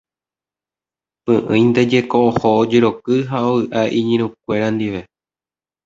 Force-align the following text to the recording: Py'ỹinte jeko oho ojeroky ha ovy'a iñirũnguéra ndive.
Py'ỹinte 1.23 1.81
jeko 1.91 2.17
oho 2.29 2.49
ojeroky 2.61 3.15
ha 3.29 3.37
ovy'a 3.53 3.81
iñirũnguéra 3.99 4.67
ndive. 4.75 5.01